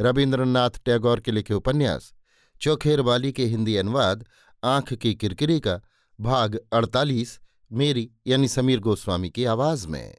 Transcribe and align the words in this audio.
रविन्द्रनाथ 0.00 0.70
टैगोर 0.84 1.20
के 1.20 1.32
लिखे 1.32 1.54
उपन्यास, 1.54 2.14
चौखेर 2.60 3.00
वाली 3.00 3.32
के 3.32 3.44
हिंदी 3.44 3.76
अनुवाद, 3.76 4.24
आँख 4.64 4.94
की 4.94 5.14
किरकिरी 5.14 5.60
का 5.60 5.80
भाग 6.20 6.60
अड़तालीस, 6.72 7.40
मेरी 7.72 8.10
यानी 8.26 8.48
समीर 8.48 8.80
गोस्वामी 8.80 9.30
की 9.30 9.44
आवाज़ 9.44 9.88
में। 9.88 10.16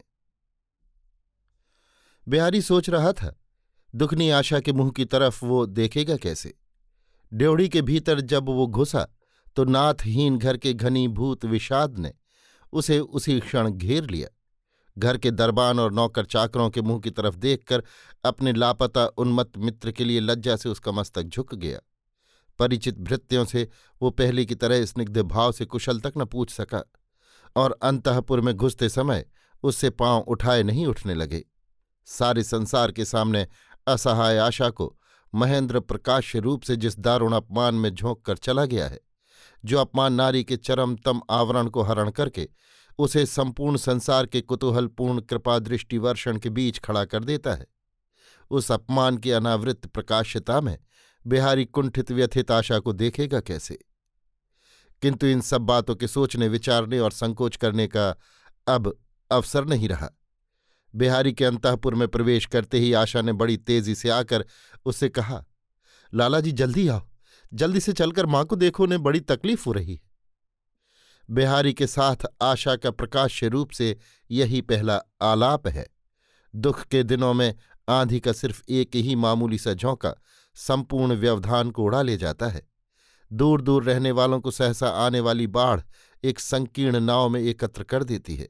बिहारी 2.28 2.62
सोच 2.62 2.90
रहा 2.90 3.14
था, 3.14 3.36
दुखनी 3.96 4.30
आशा 4.30 4.60
के 4.60 4.74
मुँह 4.74 4.92
की 4.92 5.06
तरफ़ 5.06 5.46
वो 5.46 5.66
देखेगा 5.66 6.18
कैसे? 6.18 6.58
ड्योढ़ी 7.34 7.70
के 7.70 7.82
भीतर 7.82 8.22
जब 8.22 8.46
वो 8.46 8.68
घुसा 8.68 9.08
तो 9.56 9.64
नाथहीन 9.64 10.38
घर 10.38 10.58
के 10.58 10.74
घनीभूत 10.74 11.46
विषाद 11.46 11.98
ने 11.98 12.14
उसे 12.72 13.00
उसी 13.00 13.40
क्षण 13.40 13.70
घेर 13.70 14.10
लिया। 14.10 14.28
घर 15.00 15.18
के 15.18 15.32
दरबान 15.32 15.80
और 15.80 15.92
नौकर 15.94 16.26
चाकरों 16.26 16.70
के 16.70 16.82
मुँह 16.82 17.00
की 17.00 17.10
तरफ़ 17.12 17.36
देखकर 17.36 17.84
अपने 18.26 18.54
लापता 18.54 19.06
उन्मत्त 19.18 19.58
मित्र 19.58 19.92
के 19.92 20.06
लिए 20.06 20.20
लज्जा 20.20 20.56
से 20.56 20.70
उसका 20.70 20.92
मस्तक 20.92 21.24
झुक 21.24 21.56
गया। 21.56 21.80
परिचित 22.60 22.98
भृत्यों 23.00 23.46
से 23.46 23.68
वो 24.02 24.10
पहले 24.12 24.46
की 24.46 24.56
तरह 24.56 24.86
स्निग्ध 24.86 25.18
भाव 25.18 25.52
से 25.52 25.66
कुशल 25.66 26.00
तक 26.00 26.14
न 26.18 26.26
पूछ 26.26 26.52
सका 26.52 26.84
और 27.56 27.78
अंतपुर 27.84 28.42
में 28.42 28.54
घुसते 28.56 28.90
समय 28.90 29.26
उससे 29.64 29.90
पाँव 29.90 30.20
उठाए 30.22 30.64
नहीं 30.64 30.86
उठने 30.86 31.14
लगे। 31.14 31.44
सारे 32.08 32.44
संसार 32.44 32.92
के 32.92 33.06
सामने 33.06 33.48
असहाय 33.88 34.38
आशा 34.38 34.70
को 34.70 34.96
महेंद्र 35.34 35.80
प्रकाश 35.80 36.36
रूप 36.36 36.62
से 36.62 36.76
जिस 36.76 37.00
दारुण 37.00 37.34
अपमान 37.34 37.76
में 37.76 37.90
झोंक 37.90 38.22
कर 38.26 38.38
चला 38.38 38.66
गया 38.66 38.88
है, 38.88 39.00
जो 39.66 39.80
अपमान 39.80 40.14
नारी 40.14 40.44
के 40.44 40.58
चरमतम 40.58 41.22
आवरण 41.30 41.68
को 41.68 41.82
हरण 41.82 42.10
करके 42.10 42.48
उसे 43.00 43.26
संपूर्ण 43.26 43.78
संसार 43.78 44.26
के 44.26 44.42
कुतूहलपूर्ण 44.42 45.22
कृपा 45.22 45.60
दृष्टि 45.60 45.98
वर्षण 45.98 46.38
के 46.38 46.50
बीच 46.50 46.80
खड़ा 46.80 47.06
कर 47.06 47.24
देता 47.24 47.54
है। 47.54 47.66
उस 48.50 48.72
अपमान 48.72 49.18
की 49.18 49.32
अनावृत 49.32 49.86
प्रकाश्यता 49.86 50.62
में 50.62 50.78
बिहारी 51.28 51.66
कुंठित 51.66 52.12
व्यथित 52.12 52.52
आशा 52.52 52.80
को 52.80 52.94
देखेगा 52.94 53.40
कैसे? 53.40 53.80
किंतु 55.02 55.28
इन 55.28 55.42
सब 55.42 55.62
बातों 55.62 55.96
के 55.96 56.08
सोचने, 56.08 56.48
विचारने 56.48 57.00
और 57.00 57.12
संकोच 57.12 57.56
करने 57.56 57.88
का 57.88 58.16
अब 58.68 59.00
अवसर 59.32 59.66
नहीं 59.66 59.90
रहा। 59.90 60.10
बिहारी 60.96 61.34
के 61.34 61.46
अंतपुर 61.46 61.96
में 61.96 62.08
प्रवेश 62.08 62.46
करते 62.46 62.80
ही 62.80 62.94
आशा 62.94 63.22
ने 63.22 63.34
बड़ी 63.34 63.58
तेज़ी 63.58 63.96
से 63.96 64.10
आकर 64.10 64.46
उससे 64.86 65.10
कहा, 65.10 65.46
लाला 66.14 66.40
जी, 66.40 66.52
जल्दी 66.52 66.88
आओ। 66.88 67.02
जल्दी 67.54 67.80
से 67.80 67.94
चलकर 67.94 68.26
माँ 68.26 68.46
को 68.46 68.56
देखो, 68.56 68.84
उन्हें 68.84 69.04
बड़ी 69.04 69.20
तकलीफ़ 69.20 69.66
हो 69.66 69.72
रही 69.72 69.94
है। 69.94 70.09
बिहारी 71.30 71.74
के 71.74 71.88
साथ 71.88 72.16
आशा 72.42 72.76
का 72.76 72.92
प्रकाश्य 72.92 73.48
रूप 73.48 73.72
से 73.72 73.98
यही 74.32 74.62
पहला 74.62 75.02
आलाप 75.22 75.68
है। 75.68 75.86
दुख 76.56 76.84
के 76.84 77.04
दिनों 77.04 77.34
में 77.34 77.54
आंधी 77.90 78.20
का 78.20 78.32
सिर्फ़ 78.32 78.62
एक 78.70 78.96
ही 78.96 79.16
मामूली 79.16 79.58
सा 79.58 79.74
झोंका 79.74 80.14
संपूर्ण 80.56 81.16
व्यवधान 81.16 81.72
को 81.72 81.84
उड़ा 81.84 82.02
ले 82.02 82.18
जाता 82.18 82.48
है। 82.48 82.68
दूर 83.34 83.62
दूर 83.62 83.84
रहने 83.84 84.12
वालों 84.12 84.40
को 84.40 84.52
सहसा 84.52 84.90
आने 84.90 85.20
वाली 85.20 85.48
बाढ़ 85.48 85.82
एक 86.24 86.40
संकीर्ण 86.40 87.00
नाव 87.00 87.30
में 87.30 87.42
एकत्र 87.42 87.84
कर 87.84 88.04
देती 88.04 88.36
है। 88.36 88.50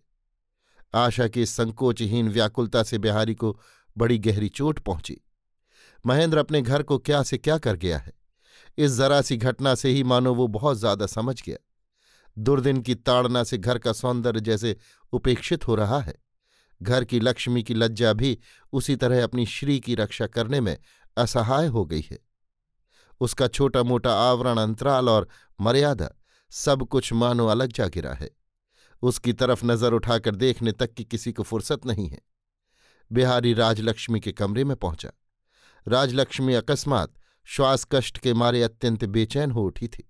आशा 0.96 1.28
की 1.28 1.46
संकोचहीन 1.46 2.29
व्याकुलता 2.29 2.84
से 2.84 2.97
बिहारी 2.97 3.35
को 3.35 3.59
बड़ी 3.97 4.17
गहरी 4.17 4.50
चोट 4.50 4.79
पहुँची। 4.79 5.22
महेंद्र 6.06 6.38
अपने 6.38 6.61
घर 6.61 6.84
को 6.84 6.97
क्या 6.97 7.23
से 7.23 7.38
क्या 7.38 7.57
कर 7.57 7.75
गया 7.75 7.97
है? 7.97 8.13
इस 8.78 8.91
जरा 8.91 9.22
सी 9.22 9.38
घटना 9.38 9.75
से 9.75 9.90
ही 9.90 10.03
मानो 10.03 10.34
वो 10.34 10.47
बहुत 10.47 10.78
ज़्यादा 10.78 11.06
समझ 11.06 11.44
गया। 11.44 11.57
दुर्दिन 12.39 12.81
की 12.81 12.95
ताड़ना 12.95 13.44
से 13.44 13.57
घर 13.57 13.77
का 13.77 13.94
सौंदर्य 13.94 14.39
जैसे 14.39 14.77
उपेक्षित 15.13 15.67
हो 15.67 15.75
रहा 15.75 16.00
है। 16.00 16.16
घर 16.81 17.03
की 17.03 17.19
लक्ष्मी 17.19 17.63
की 17.63 17.73
लज्जा 17.73 18.13
भी 18.13 18.39
उसी 18.73 18.95
तरह 18.95 19.23
अपनी 19.23 19.45
श्री 19.45 19.79
की 19.79 19.95
रक्षा 19.95 20.27
करने 20.27 20.61
में 20.61 20.78
असहाय 21.17 21.67
हो 21.67 21.85
गई 21.85 22.05
है। 22.11 22.19
उसका 23.19 23.47
छोटा 23.47 23.83
मोटा 23.83 24.13
आवरण, 24.13 24.57
अंतराल 24.57 25.09
और 25.09 25.28
मर्यादा 25.61 26.09
सब 26.51 26.83
कुछ 26.83 27.13
मानो 27.13 27.47
अलग 27.47 27.72
जा 27.72 27.88
गिरा 27.88 28.13
है। 28.13 28.29
उसकी 29.01 29.33
तरफ़ 29.33 29.66
नज़र 29.66 29.94
उठाकर 29.94 30.35
देखने 30.35 30.72
तक 30.72 30.94
की 30.94 31.03
किसी 31.03 31.31
को 31.31 31.44
फुर्सत 31.44 31.85
नहीं 31.85 32.09
है। 32.09 32.22
बिहारी 33.11 33.53
राजलक्ष्मी 33.53 34.19
के 34.19 34.31
कमरे 34.31 34.63
में 34.63 34.78
पहुँचा। 34.78 35.09
राजलक्ष्मी 35.88 36.53
अकस्मात 36.53 37.13
श्वास 37.45 37.88
कष्ट 37.91 38.17
के 38.17 38.33
मारे 38.33 38.63
अत्यंत 38.63 39.05
बेचैन 39.05 39.51
हो 39.51 39.63
उठी 39.63 39.88
थी। 39.88 40.09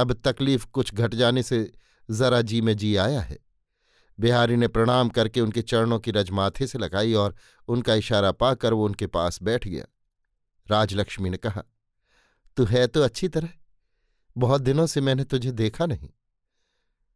अब 0.00 0.12
तकलीफ़ 0.24 0.66
कुछ 0.66 0.94
घट 0.94 1.14
जाने 1.14 1.42
से 1.42 1.72
जरा 2.10 2.40
जी 2.42 2.60
में 2.60 2.76
जी 2.76 2.96
आया 2.96 3.20
है। 3.20 3.38
बिहारी 4.20 4.56
ने 4.56 4.68
प्रणाम 4.68 5.08
करके 5.08 5.40
उनके 5.40 5.62
चरणों 5.62 5.98
की 5.98 6.10
रज 6.10 6.30
माथे 6.30 6.66
से 6.66 6.78
लगाई 6.78 7.12
और 7.12 7.34
उनका 7.68 7.94
इशारा 7.94 8.32
पाकर 8.32 8.74
वो 8.74 8.84
उनके 8.84 9.06
पास 9.06 9.42
बैठ 9.42 9.68
गया। 9.68 9.84
राजलक्ष्मी 10.70 11.30
ने 11.30 11.36
कहा, 11.36 11.62
तू 12.56 12.64
है 12.64 12.86
तो 12.86 13.02
अच्छी 13.02 13.28
तरह। 13.28 13.48
बहुत 14.36 14.62
दिनों 14.62 14.86
से 14.86 15.00
मैंने 15.00 15.24
तुझे 15.24 15.52
देखा 15.52 15.86
नहीं। 15.86 16.10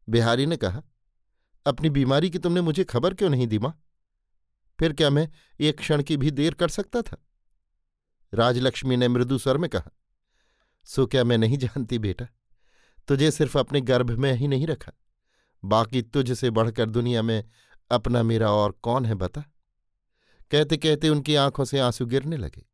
बिहारी 0.08 0.46
ने 0.46 0.56
कहा, 0.56 0.82
अपनी 1.66 1.90
बीमारी 1.90 2.30
की 2.30 2.38
तुमने 2.38 2.60
मुझे 2.60 2.84
खबर 2.84 3.14
क्यों 3.14 3.30
नहीं 3.30 3.46
दी 3.46 3.58
माँ? 3.58 3.82
फिर 4.80 4.92
क्या 4.92 5.10
मैं 5.10 5.28
एक 5.60 5.78
क्षण 5.78 6.02
की 6.02 6.16
भी 6.16 6.30
देर 6.30 6.54
कर 6.54 6.68
सकता 6.68 7.02
था? 7.02 7.16
राजलक्ष्मी 8.34 8.96
ने 8.96 9.08
मृदु 9.08 9.38
स्वर 9.38 9.56
में 9.56 9.70
कहा, 9.70 9.90
सो 10.84 11.06
क्या 11.06 11.24
मैं 11.24 11.38
नहीं 11.38 11.58
जानती 11.58 11.98
बेटा? 11.98 12.26
तुझे 13.08 13.30
सिर्फ़ 13.30 13.58
अपने 13.58 13.80
गर्भ 13.80 14.10
में 14.10 14.32
ही 14.32 14.48
नहीं 14.48 14.66
रखा, 14.66 14.92
बाकी 15.62 16.02
तुझ 16.02 16.32
से 16.32 16.50
बढ़कर 16.50 16.90
दुनिया 16.90 17.22
में 17.22 17.44
अपना 17.90 18.22
मेरा 18.22 18.50
और 18.50 18.72
कौन 18.82 19.06
है 19.06 19.14
बता? 19.14 19.44
कहते 20.50 20.76
कहते 20.76 21.08
उनकी 21.08 21.34
आँखों 21.34 21.64
से 21.64 21.78
आँसू 21.78 22.06
गिरने 22.06 22.36
लगे। 22.36 22.64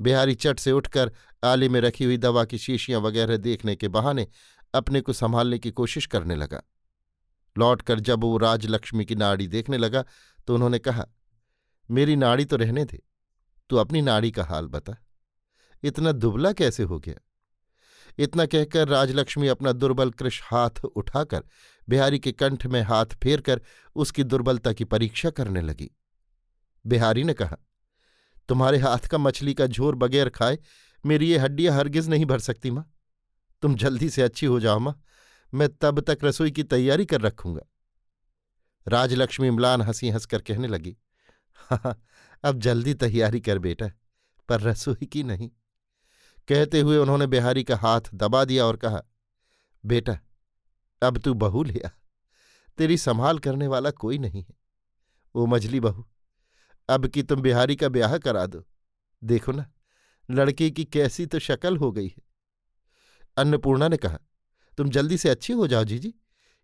बिहारी 0.00 0.34
चट 0.34 0.58
से 0.58 0.72
उठकर 0.72 1.12
आले 1.44 1.68
में 1.68 1.80
रखी 1.80 2.04
हुई 2.04 2.16
दवा 2.16 2.44
की 2.44 2.58
शीशियाँ 2.58 3.00
वगैरह 3.00 3.36
देखने 3.36 3.76
के 3.76 3.88
बहाने 3.88 4.26
अपने 4.74 5.00
को 5.00 5.12
संभालने 5.12 5.58
की 5.58 5.70
कोशिश 5.70 6.06
करने 6.06 6.36
लगा। 6.36 6.62
लौटकर 7.56 8.00
जब 8.00 8.24
वो 8.24 8.36
राजलक्ष्मी 8.38 9.04
की 9.04 9.14
नाड़ी 9.14 9.46
देखने 9.46 9.78
लगा 9.78 10.04
तो 10.46 10.54
उन्होंने 10.54 10.78
कहा, 10.78 11.06
मेरी 11.88 12.16
नाड़ी 12.16 12.44
तो 12.44 12.56
रहने 12.56 12.84
दे, 12.84 13.02
तू 13.70 13.76
अपनी 13.76 14.02
नाड़ी 14.02 14.30
का 14.30 14.44
हाल 14.44 14.66
बता। 14.66 14.96
इतना 15.82 16.12
दुबला 16.12 16.52
कैसे 16.52 16.82
हो 16.82 16.98
गया? 16.98 17.14
इतना 18.18 18.46
कहकर 18.46 18.88
राजलक्ष्मी 18.88 19.48
अपना 19.48 19.72
दुर्बल 19.72 20.10
कृष 20.10 20.40
हाथ 20.44 20.84
उठाकर 20.86 21.42
बिहारी 21.88 22.18
के 22.18 22.32
कंठ 22.32 22.66
में 22.66 22.80
हाथ 22.82 23.14
फेरकर 23.22 23.60
उसकी 23.96 24.24
दुर्बलता 24.24 24.72
की 24.72 24.84
परीक्षा 24.84 25.30
करने 25.30 25.60
लगी। 25.60 25.90
बिहारी 26.84 27.24
ने 27.24 27.34
कहा, 27.34 27.56
तुम्हारे 28.48 28.78
हाथ 28.78 29.06
का 29.10 29.18
मछली 29.18 29.54
का 29.54 29.66
झोर 29.66 29.94
बगैर 29.94 30.28
खाए 30.28 30.58
मेरी 31.04 31.28
ये 31.30 31.38
हड्डियाँ 31.38 31.74
हरगिज 31.76 32.08
नहीं 32.08 32.26
भर 32.26 32.38
सकती 32.38 32.70
माँ। 32.70 32.84
तुम 33.62 33.74
जल्दी 33.74 34.08
से 34.10 34.22
अच्छी 34.22 34.46
हो 34.46 34.60
जाओ 34.60 34.78
माँ, 34.78 35.00
मैं 35.52 35.68
तब 35.76 36.00
तक 36.00 36.24
रसोई 36.24 36.50
की 36.50 36.62
तैयारी 36.64 37.06
कर 37.06 37.20
रखूँगा। 37.20 37.62
राजलक्ष्मी 38.86 39.50
म्लान 39.50 39.82
हँसी 39.82 40.10
हंसकर 40.10 40.42
कहने 40.42 40.68
लगी 40.68 40.96
हाँ 41.70 42.00
अब 42.44 42.58
जल्दी 42.58 42.94
तैयारी 42.94 43.40
कर 43.40 43.58
बेटा, 43.58 43.90
पर 44.48 44.60
रसोई 44.60 45.06
की 45.06 45.22
नहीं। 45.22 45.50
कहते 46.48 46.80
हुए 46.80 46.96
उन्होंने 46.98 47.26
बिहारी 47.26 47.64
का 47.64 47.76
हाथ 47.76 48.00
दबा 48.14 48.44
दिया 48.44 48.64
और 48.64 48.76
कहा, 48.76 49.02
बेटा, 49.84 50.18
अब 51.02 51.18
तू 51.18 51.34
बहू 51.34 51.62
लिया 51.62 51.90
तेरी 52.78 52.96
संभाल 52.98 53.38
करने 53.38 53.66
वाला 53.66 53.90
कोई 53.90 54.18
नहीं 54.18 54.42
है। 54.42 54.54
वो 55.36 55.46
मझली 55.46 55.80
बहू, 55.80 56.06
अब 56.88 57.06
कि 57.06 57.22
तुम 57.22 57.40
बिहारी 57.40 57.76
का 57.76 57.88
ब्याह 57.88 58.18
करा 58.18 58.46
दो। 58.46 58.64
देखो 59.24 59.52
ना, 59.52 59.72
लड़के 60.30 60.70
की 60.70 60.84
कैसी 60.84 61.26
तो 61.26 61.38
शक्ल 61.38 61.76
हो 61.76 61.92
गई 61.92 62.08
है। 62.08 62.22
अन्नपूर्णा 63.36 63.88
ने 63.88 63.96
कहा, 63.96 64.18
तुम 64.78 64.90
जल्दी 64.90 65.18
से 65.18 65.28
अच्छी 65.28 65.52
हो 65.52 65.66
जाओ 65.66 65.84
जीजी। 65.84 66.14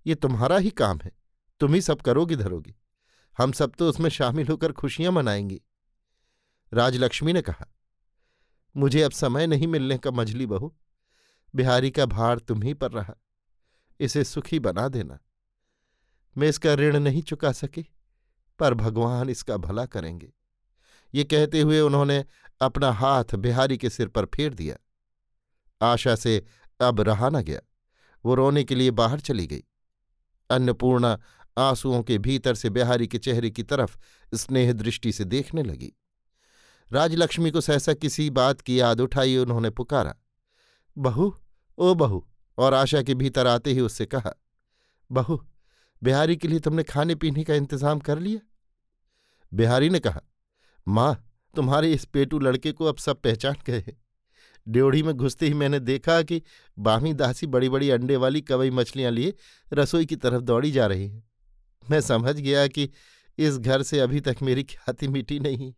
ये 0.07 0.15
तुम्हारा 0.15 0.57
ही 0.57 0.71
काम 0.71 1.01
है। 1.05 1.13
तुम 1.61 1.75
ही 1.75 1.81
सब 1.81 2.01
करोगी 2.01 2.37
धरोगी। 2.37 2.75
हम 3.39 3.53
सब 3.53 3.73
तो 3.79 3.89
उसमें 3.89 4.11
शामिल 4.11 4.49
होकर 4.49 4.73
खुशियाँ 4.73 5.13
मनाएँगी। 5.13 5.61
राजलक्ष्मी 6.73 7.33
ने 7.33 7.43
कहा 7.43 7.74
मुझे 8.77 9.03
अब 9.03 9.11
समय 9.11 9.47
नहीं 9.47 9.67
मिलने 9.67 9.99
का 9.99 10.11
मझली 10.11 10.47
बहू। 10.47 10.75
बिहारी 11.55 11.91
का 11.91 12.07
भार 12.07 12.39
तुम 12.39 12.63
ही 12.63 12.75
पर 12.75 12.91
रहा। 12.91 13.15
इसे 14.01 14.25
सुखी 14.25 14.59
बना 14.59 14.89
देना। 14.89 15.19
मैं 16.39 16.49
इसका 16.49 16.75
ऋण 16.75 16.99
नहीं 16.99 17.23
चुका 17.23 17.53
सकी, 17.53 17.87
पर 18.59 18.75
भगवान 18.75 19.31
इसका 19.31 19.57
भला 19.57 19.87
करेंगे। 19.87 20.33
ये 21.15 21.25
कहते 21.25 21.61
हुए 21.61 21.81
उन्होंने 21.81 22.25
अपना 22.61 22.93
हाथ 22.93 23.35
बिहारी 23.37 23.79
के 23.79 23.91
सिर 23.91 24.09
पर 24.09 24.25
फेर 24.25 24.55
दिया। 24.55 24.77
आशा 25.83 26.17
से 26.17 26.45
अब 26.81 27.01
रहा 27.01 27.29
न 27.29 27.43
गया। 27.43 27.61
वो 28.25 28.35
रोने 28.35 28.65
के 28.65 28.75
लिए 28.75 28.91
बाहर 28.91 29.21
चली 29.21 29.47
गई। 29.47 29.65
अन्नपूर्णा 30.51 31.21
आंसुओं 31.59 32.03
के 32.03 32.19
भीतर 32.19 32.55
से 32.55 32.71
बिहारी 32.71 33.07
के 33.07 33.19
चेहरे 33.19 33.51
की 33.51 33.63
तरफ़ 33.63 33.99
स्नेह 34.35 34.73
दृष्टि 34.73 35.13
से 35.13 35.25
देखने 35.25 35.63
लगी। 35.63 35.93
राजलक्ष्मी 36.93 37.51
को 37.51 37.61
सहसा 37.61 37.93
किसी 37.95 38.31
बात 38.31 38.61
की 38.61 38.81
याद 38.81 39.01
उठाई 39.01 39.37
उन्होंने 39.37 39.71
पुकारा। 39.71 40.15
बहू, 40.97 41.35
ओ 41.79 41.95
बहू, 41.95 42.27
और 42.59 42.75
आशा 42.75 43.03
के 43.03 43.15
भीतर 43.15 43.47
आते 43.47 43.73
ही 43.73 43.81
उससे 43.81 44.07
कहा, 44.07 44.33
बहू, 45.11 45.41
बिहारी 46.03 46.37
के 46.37 46.49
लिए 46.49 46.59
तुमने 46.59 46.83
खाने 46.83 47.15
पीने 47.15 47.45
का 47.45 47.55
इंतज़ाम 47.55 47.99
कर 47.99 48.19
लिया? 48.19 48.41
बिहारी 49.53 49.89
ने 49.91 49.99
कहा, 49.99 50.21
माँ, 50.87 51.31
तुम्हारे 51.55 51.93
इस 51.93 52.05
पेटू 52.05 52.39
लड़के 52.39 52.73
को 52.73 52.85
अब 52.85 52.97
सब 52.97 53.21
पहचान 53.21 53.57
गए 53.67 53.97
ड्योढ़ी 54.67 55.03
में 55.03 55.15
घुसते 55.15 55.47
ही 55.47 55.55
मैंने 55.55 55.79
देखा 55.81 56.21
कि 56.23 56.41
बामी 56.79 57.13
दासी 57.15 57.47
बड़ी 57.47 57.69
बड़ी 57.69 57.91
अंडे 57.91 58.17
वाली 58.17 58.41
कवई 58.41 58.71
मछलियाँ 58.71 59.11
लिए 59.13 59.35
रसोई 59.73 60.07
की 60.07 60.17
तरफ़ 60.17 60.43
दौड़ी 60.43 60.71
जा 60.71 60.87
रही 60.87 61.09
है। 61.09 61.23
मैं 61.91 62.01
समझ 62.01 62.35
गया 62.37 62.67
कि 62.67 62.89
इस 63.39 63.59
घर 63.59 63.83
से 63.83 64.01
अभी 64.01 64.21
तक 64.21 64.37
मेरी 64.43 64.63
ख्याति 64.63 65.09
मिटी 65.09 65.39
नहीं। 65.41 65.73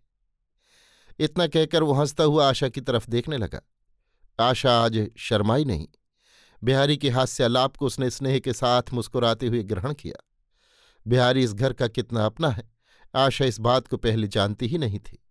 इतना 1.18 1.46
कहकर 1.46 1.82
वो 1.82 1.92
हंसता 1.92 2.24
हुआ 2.24 2.48
आशा 2.48 2.68
की 2.68 2.80
तरफ़ 2.80 3.10
देखने 3.10 3.36
लगा। 3.36 3.60
आशा 4.40 4.80
आज 4.80 5.10
शर्माई 5.16 5.64
नहीं। 5.64 5.88
बिहारी 6.64 6.96
के 6.96 7.10
हास्यालाप 7.10 7.76
को 7.76 7.86
उसने 7.86 8.10
स्नेह 8.10 8.38
के 8.38 8.52
साथ 8.52 8.82
मुस्कुराते 8.92 9.46
हुए 9.46 9.62
ग्रहण 9.62 9.94
किया। 9.94 10.28
बिहारी 11.06 11.44
इस 11.44 11.54
घर 11.54 11.72
का 11.72 11.88
कितना 11.88 12.26
अपना 12.26 12.48
है, 12.48 12.72
आशा 13.14 13.44
इस 13.44 13.60
बात 13.60 13.88
को 13.88 13.96
पहले 13.96 14.28
जानती 14.28 14.66
ही 14.66 14.78
नहीं 14.78 14.98
थी। 14.98 15.24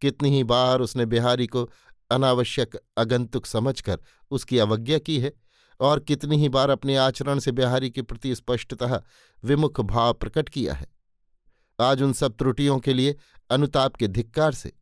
कितनी 0.00 0.36
ही 0.36 0.44
बार 0.44 0.80
उसने 0.80 1.06
बिहारी 1.06 1.46
को 1.46 1.70
अनावश्यक 2.10 2.80
अगंतुक 2.96 3.46
समझकर 3.46 4.00
उसकी 4.30 4.58
अवज्ञा 4.58 4.98
की 4.98 5.20
है 5.20 5.32
और 5.80 6.00
कितनी 6.00 6.36
ही 6.36 6.48
बार 6.48 6.70
अपने 6.70 6.96
आचरण 6.96 7.38
से 7.38 7.52
बिहारी 7.52 7.90
के 7.90 8.02
प्रति 8.02 8.34
स्पष्टतः 8.34 9.02
विमुख 9.44 9.80
भाव 9.80 10.12
प्रकट 10.12 10.48
किया 10.48 10.74
है। 10.74 10.86
आज 11.80 12.02
उन 12.02 12.12
सब 12.12 12.36
त्रुटियों 12.36 12.78
के 12.78 12.92
लिए 12.94 13.16
अनुताप 13.50 13.96
के 13.96 14.08
धिक्कार 14.08 14.52
से 14.52 14.72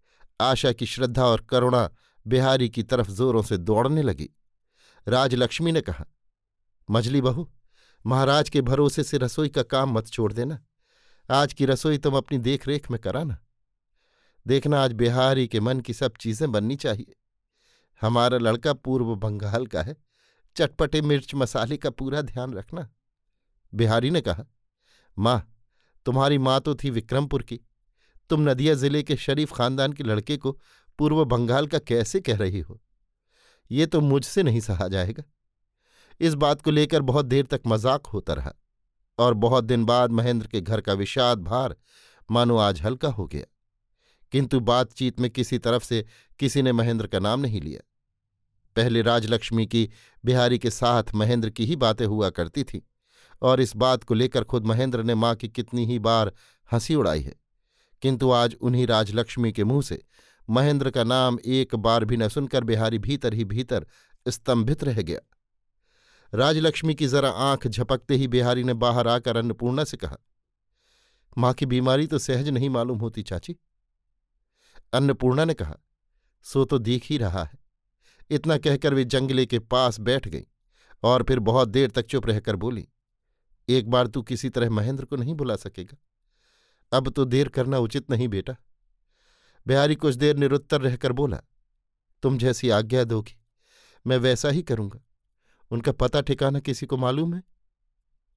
आशा 0.41 0.73
की 0.73 0.87
श्रद्धा 0.87 1.25
और 1.25 1.41
करुणा 1.41 1.91
बिहारी 2.27 2.69
की 2.69 2.83
तरफ़ 2.83 3.11
जोरों 3.11 3.43
से 3.43 3.57
दौड़ने 3.57 4.03
लगी। 4.03 4.31
राजलक्ष्मी 5.09 5.73
ने 5.73 5.81
कहा 5.81 6.07
मजली 6.91 7.21
बहू, 7.21 7.51
महाराज 8.07 8.51
के 8.51 8.61
भरोसे 8.61 9.05
से 9.05 9.19
रसोई 9.19 9.49
का 9.49 9.63
काम 9.63 9.93
मत 9.93 10.07
छोड़ 10.07 10.33
देना। 10.33 10.59
आज 11.31 11.53
की 11.53 11.67
रसोई 11.67 11.99
तुम 11.99 12.17
अपनी 12.17 12.39
देखरेख 12.39 12.91
में 12.91 13.01
कराना 13.01 13.39
देखना 14.47 14.83
आज 14.85 14.93
बिहारी 14.93 15.49
के 15.49 15.61
मन 15.61 15.81
की 15.81 15.95
सब 15.95 16.13
चीज़ें 16.21 16.53
बननी 16.53 16.77
चाहिए। 16.77 17.17
हमारा 18.01 18.39
लड़का 18.39 18.73
पूर्व 18.73 19.15
बंगाल 19.15 19.67
का 19.67 19.83
है, 19.83 19.97
चटपटे 20.57 21.03
मिर्च 21.03 21.35
मसाले 21.35 21.77
का 21.77 21.91
पूरा 21.91 22.23
ध्यान 22.23 22.55
रखना। 22.55 22.89
बिहारी 23.75 24.11
ने 24.11 24.21
कहा, 24.21 24.45
माँ, 25.19 25.55
तुम्हारी 26.05 26.39
माँ 26.39 26.61
तो 26.61 26.75
थी 26.75 26.91
विक्रमपुर 26.91 27.43
की। 27.43 27.61
तुम 28.31 28.49
नदिया 28.51 28.75
ज़िले 28.75 29.03
के 29.03 29.17
शरीफ 29.17 29.53
खानदान 29.53 29.93
के 29.93 30.05
लड़के 30.05 30.37
को 30.37 30.53
पूर्व 30.99 31.25
बंगाल 31.25 31.67
का 31.67 31.79
कैसे 31.79 32.21
कह 32.21 32.37
रही 32.37 32.61
हो? 32.61 32.81
ये 33.71 33.87
तो 33.87 34.01
मुझसे 34.01 34.43
नहीं 34.43 34.61
सहा 34.61 34.89
जाएगा। 34.89 35.23
इस 36.21 36.35
बात 36.35 36.63
को 36.63 36.71
लेकर 36.71 37.03
बहुत 37.03 37.27
देर 37.27 37.47
तक 37.47 37.63
मज़ाक 37.67 38.07
होता 38.07 38.33
रहा 38.33 38.53
और 39.19 39.35
बहुत 39.35 39.65
दिन 39.65 39.85
बाद 39.85 40.11
महेंद्र 40.11 40.47
के 40.47 40.61
घर 40.61 40.81
का 40.81 40.93
विषाद 40.93 41.39
भार 41.39 41.77
मानो 42.31 42.57
आज 42.57 42.83
हल्का 42.83 43.09
हो 43.09 43.27
गया। 43.27 43.45
किंतु 44.33 44.61
बातचीत 44.61 45.21
में 45.21 45.31
किसी 45.31 45.59
तरफ़ 45.59 45.85
से 45.85 46.05
किसी 46.41 46.63
ने 46.63 46.73
महेंद्र 46.73 47.07
का 47.07 47.19
नाम 47.19 47.41
नहीं 47.41 47.61
लिया। 47.61 47.81
पहले 48.77 49.03
राजलक्ष्मी 49.03 49.67
की 49.67 49.89
बिहारी 50.25 50.59
के 50.59 50.71
साथ 50.71 51.15
महेंद्र 51.15 51.51
की 51.51 51.67
ही 51.67 51.77
बातें 51.77 52.07
हुआ 52.07 52.31
करती 52.31 52.65
थीं 52.65 52.81
और 53.43 53.61
इस 53.61 53.77
बात 53.77 54.05
को 54.05 54.15
लेकर 54.15 54.45
खुद 54.45 54.67
महेंद्र 54.67 55.03
ने 55.03 55.15
माँ 55.15 55.35
की 55.35 55.49
कितनी 55.49 55.87
ही 55.87 55.99
बार 55.99 56.33
हँसी 56.73 56.95
उड़ाई 56.95 57.21
है। 57.21 57.35
किंतु 58.05 58.31
आज 58.31 58.55
उन्हीं 58.61 58.87
राजलक्ष्मी 58.87 59.53
के 59.53 59.65
मुँह 59.65 59.83
से 59.83 59.99
महेंद्र 60.49 60.91
का 60.91 61.05
नाम 61.05 61.39
एक 61.47 61.75
बार 61.77 62.05
भी 62.05 62.17
न 62.17 62.29
सुनकर 62.29 62.65
बिहारी 62.65 62.99
भीतर 62.99 63.35
ही 63.35 63.45
भीतर 63.45 63.87
स्तंभित 64.27 64.85
रह 64.85 65.01
गया। 65.03 65.21
राजलक्ष्मी 66.33 66.95
की 66.95 67.07
जरा 67.07 67.31
आँख 67.31 67.67
झपकते 67.67 68.15
ही 68.15 68.29
बिहारी 68.29 68.65
ने 68.65 68.75
बाहर 68.75 69.09
आकर 69.09 69.37
अन्नपूर्णा 69.37 69.85
से 69.85 69.97
कहा, 69.97 70.17
माँ 71.39 71.53
की 71.55 71.67
बीमारी 71.67 72.07
तो 72.07 72.19
सहज 72.19 72.49
नहीं 72.49 72.71
मालूम 72.71 72.99
होती 72.99 73.23
चाची। 73.23 73.57
अन्नपूर्णा 74.93 75.45
ने 75.45 75.55
कहा, 75.55 75.77
सो 76.47 76.65
तो 76.65 76.79
दिख 76.79 77.11
ही 77.11 77.19
रहा 77.19 77.45
है। 77.45 77.59
इतना 78.31 78.59
कहकर 78.59 78.95
वे 78.95 79.05
जंगले 79.05 79.47
के 79.47 79.59
पास 79.59 80.01
बैठ 80.01 80.29
गई 80.29 80.47
और 81.03 81.23
फिर 81.23 81.39
बहुत 81.41 81.69
देर 81.69 81.91
तक 81.91 82.07
चुप 82.07 82.27
रहकर 82.27 82.57
बोली, 82.57 82.89
एक 83.69 83.91
बार 83.91 84.07
तू 84.07 84.23
किसी 84.23 84.49
तरह 84.51 84.71
महेंद्र 84.71 85.05
को 85.05 85.17
नहीं 85.17 85.35
बुला 85.35 85.57
सकेगा। 85.59 85.97
अब 86.95 87.09
तो 87.09 87.25
देर 87.25 87.49
करना 87.49 87.79
उचित 87.79 88.11
नहीं 88.11 88.29
बेटा। 88.29 88.57
बिहारी 89.67 89.95
कुछ 89.95 90.15
देर 90.15 90.37
निरुत्तर 90.37 90.81
रहकर 90.81 91.13
बोला, 91.13 91.41
तुम 92.23 92.39
जैसी 92.39 92.71
आज्ञा 92.71 93.05
दोगी, 93.05 93.37
मैं 94.07 94.17
वैसा 94.19 94.49
ही 94.49 94.63
करूँगा। 94.63 95.01
उनका 95.71 95.93
पता 95.93 96.21
ठिकाना 96.21 96.61
किसी 96.61 96.87
को 96.87 96.97
मालूम 96.97 97.35
है? 97.35 97.43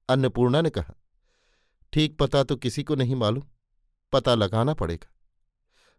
अन्नपूर्णा 0.08 0.60
ने 0.60 0.70
कहा, 0.70 0.94
ठीक 1.92 2.16
पता 2.18 2.42
तो 2.42 2.56
किसी 2.56 2.82
को 2.84 2.94
नहीं 2.94 3.16
मालूम, 3.16 3.44
पता 4.12 4.34
लगाना 4.34 4.74
पड़ेगा। 4.74 5.12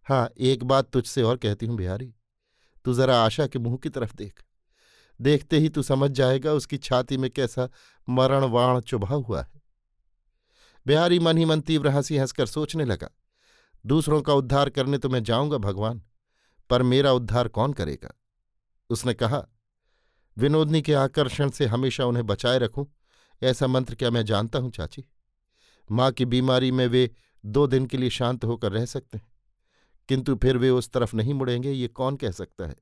हाँ 0.07 0.29
एक 0.39 0.63
बात 0.63 0.89
तुझसे 0.89 1.21
और 1.21 1.37
कहती 1.37 1.65
हूँ 1.65 1.77
बिहारी, 1.77 2.13
तू 2.85 2.93
जरा 2.93 3.17
आशा 3.17 3.47
के 3.47 3.59
मुँह 3.59 3.77
की 3.77 3.89
तरफ़ 3.89 4.15
देख। 4.15 4.43
देखते 5.19 5.57
ही 5.57 5.69
तू 5.69 5.81
समझ 5.83 6.09
जाएगा 6.11 6.53
उसकी 6.53 6.77
छाती 6.79 7.17
में 7.17 7.29
कैसा 7.31 7.69
मरण 8.07 8.43
वाण 8.45 8.79
चुभा 8.81 9.15
हुआ 9.15 9.41
है। 9.41 9.58
बिहारी 10.89 11.19
मन 11.19 11.37
ही 11.37 11.45
मन 11.45 11.61
तीव्र 11.61 11.87
हँसी 11.87 12.17
हंसकर 12.17 12.45
सोचने 12.45 12.85
लगा, 12.85 13.09
दूसरों 13.85 14.21
का 14.21 14.33
उद्धार 14.33 14.69
करने 14.69 14.97
तो 14.97 15.09
मैं 15.09 15.23
जाऊँगा 15.23 15.57
भगवान, 15.57 16.01
पर 16.69 16.83
मेरा 16.83 17.11
उद्धार 17.11 17.47
कौन 17.47 17.73
करेगा? 17.73 18.09
उसने 18.89 19.13
कहा, 19.13 19.43
विनोदनी 20.37 20.81
के 20.81 20.93
आकर्षण 20.93 21.49
से 21.49 21.65
हमेशा 21.65 22.05
उन्हें 22.05 22.25
बचाए 22.25 22.59
रखूँ, 22.59 22.85
ऐसा 23.41 23.67
मंत्र 23.67 23.95
क्या 23.95 24.09
मैं 24.09 24.25
जानता 24.25 24.59
हूँ 24.59 24.71
चाची? 24.71 25.03
माँ 25.89 26.11
की 26.11 26.25
बीमारी 26.25 26.71
में 26.71 26.85
वे 26.87 27.09
दो 27.43 27.65
दिन 27.67 27.85
के 27.85 27.97
लिए 27.97 28.09
शांत 28.09 28.45
होकर 28.45 28.71
रह 28.71 28.85
सकते 28.85 29.17
हैं, 29.17 29.27
किंतु 30.09 30.35
फिर 30.35 30.57
वे 30.57 30.69
उस 30.69 30.89
तरफ़ 30.89 31.15
नहीं 31.15 31.33
मुड़ेंगे, 31.33 31.71
ये 31.71 31.87
कौन 31.87 32.15
कह 32.15 32.31
सकता 32.31 32.67
है? 32.67 32.75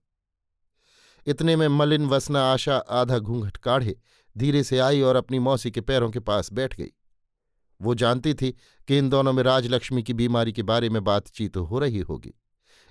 इतने 1.27 1.55
में 1.55 1.67
मलिन 1.67 2.05
वसना 2.05 2.43
आशा 2.43 2.77
आधा 2.77 3.19
घूंघट 3.19 3.57
काढ़े 3.57 3.95
धीरे 4.35 4.63
से 4.63 4.79
आई 4.79 5.01
और 5.01 5.15
अपनी 5.15 5.39
मौसी 5.39 5.71
के 5.71 5.81
पैरों 5.81 6.09
के 6.11 6.19
पास 6.19 6.53
बैठ 6.53 6.75
गई। 6.77 6.91
वो 7.81 7.95
जानती 7.95 8.33
थी 8.33 8.51
कि 8.87 8.97
इन 8.97 9.09
दोनों 9.09 9.33
में 9.33 9.43
राजलक्ष्मी 9.43 10.03
की 10.03 10.13
बीमारी 10.13 10.53
के 10.53 10.63
बारे 10.63 10.89
में 10.89 11.03
बातचीत 11.03 11.57
हो 11.57 11.79
रही 11.79 11.99
होगी, 11.99 12.33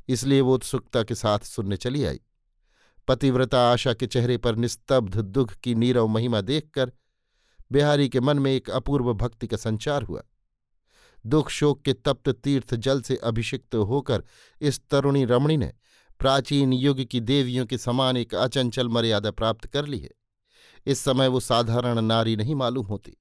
इसलिए 0.08 0.40
वो 0.40 0.54
उत्सुकता 0.54 1.02
के 1.02 1.14
साथ 1.14 1.46
सुनने 1.46 1.76
चली 1.76 2.04
आई। 2.04 2.20
पतिव्रता 3.08 3.60
आशा 3.70 3.92
के 3.94 4.06
चेहरे 4.06 4.36
पर 4.38 4.56
निस्तब्ध 4.56 5.16
दुख 5.16 5.54
की 5.54 5.74
नीरव 5.74 6.06
महिमा 6.08 6.40
देखकर 6.40 6.92
बिहारी 7.70 8.08
के 8.08 8.20
मन 8.20 8.38
में 8.38 8.50
एक 8.52 8.70
अपूर्व 8.70 9.12
भक्ति 9.14 9.46
का 9.46 9.56
संचार 9.56 10.02
हुआ। 10.02 10.22
दुख 11.24 11.48
शोक 11.50 11.80
के 11.82 11.92
तप्त 11.94 12.28
तीर्थ 12.34 12.74
जल 12.76 13.00
से 13.02 13.16
अभिषिक्त 13.16 13.74
होकर 13.74 14.22
इस 14.60 14.80
तरुणी 14.90 15.24
रमणी 15.24 15.56
ने 15.56 15.72
प्राचीन 16.20 16.72
युग 16.72 17.04
की 17.04 17.20
देवियों 17.20 17.64
के 17.66 17.78
समान 17.78 18.16
एक 18.16 18.34
अचंचल 18.34 18.88
मर्यादा 18.88 19.30
प्राप्त 19.30 19.66
कर 19.66 19.86
ली 19.86 19.98
है। 19.98 20.10
इस 20.86 20.98
समय 20.98 21.28
वो 21.28 21.40
साधारण 21.40 22.00
नारी 22.00 22.36
नहीं 22.36 22.54
मालूम 22.54 22.86
होती। 22.86 23.16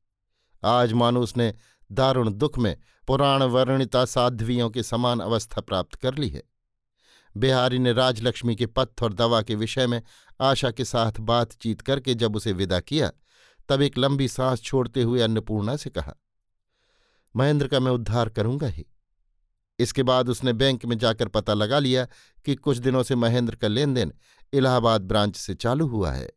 आज 0.64 0.94
मानो 0.94 1.22
उसने 1.22 1.54
दारुण 1.92 2.32
दुख 2.32 2.58
में 2.58 2.76
पुराण 3.08 3.44
वर्णिता 3.44 4.06
साध्वियों 4.06 4.70
के 4.70 4.84
समान 4.84 5.20
अवस्था 5.20 5.62
प्राप्त 5.62 5.96
कर 5.96 6.16
ली 6.16 6.30
है। 6.30 6.44
बिहारी 7.36 7.80
ने 7.80 7.94
राजलक्ष्मी 7.94 8.56
के 8.56 8.66
पत्थ 8.66 9.04
और 9.04 9.14
दवा 9.14 9.42
के 9.42 9.56
विषय 9.56 9.88
में 9.88 10.02
आशा 10.42 10.72
के 10.72 10.86
साथ 10.86 11.20
बातचीत 11.20 11.82
करके 11.82 12.14
जब 12.14 12.36
उसे 12.36 12.52
विदा 12.54 12.80
किया, 12.80 13.12
तब 13.70 13.82
एक 13.82 13.98
लंबी 13.98 14.28
सांस 14.28 14.62
छोड़ते 14.62 15.04
हुए 15.04 15.22
अन्नपूर्णा 15.22 15.76
से 15.76 15.90
कहा, 15.90 16.16
महेंद्र 17.36 17.68
का 17.68 17.80
मैं 17.80 17.92
उद्धार 17.92 18.30
करूँगा 18.30 18.68
ही। 18.68 18.86
इसके 19.80 20.04
बाद 20.04 20.30
उसने 20.30 20.54
बैंक 20.54 20.86
में 20.86 20.98
जाकर 20.98 21.28
पता 21.28 21.54
लगा 21.54 21.80
लिया 21.80 22.08
कि 22.46 22.56
कुछ 22.56 22.78
दिनों 22.78 23.04
से 23.04 23.16
महेंद्र 23.16 23.56
का 23.56 23.68
लेन 23.68 23.94
देन 23.94 24.14
इलाहाबाद 24.54 25.02
ब्रांच 25.02 25.36
से 25.36 25.56
चालू 25.56 25.88
हुआ 25.88 26.12
है। 26.12 26.32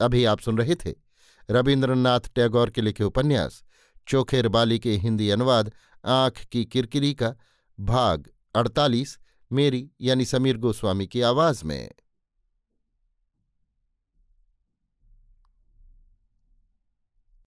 अभी 0.00 0.24
आप 0.24 0.40
सुन 0.40 0.58
रहे 0.58 0.74
थे 0.74 1.03
रविन्द्रनाथ 1.50 2.20
टैगोर 2.34 2.70
के 2.70 2.80
लिखे 2.80 3.04
उपन्यास, 3.04 3.64
चोखेर 4.08 4.48
बाली 4.48 4.78
के 4.78 4.96
हिंदी 4.96 5.30
अनुवाद, 5.30 5.72
आँख 6.04 6.44
की 6.44 6.64
किरकिरी 6.64 7.14
का, 7.14 7.34
भाग 7.80 8.28
अड़तालीस, 8.54 9.18
मेरी 9.52 9.90
यानी 10.00 10.24
समीर 10.24 10.56
गोस्वामी 10.56 11.06
की 11.06 11.20
आवाज़ 11.20 11.64
में। 11.64 11.90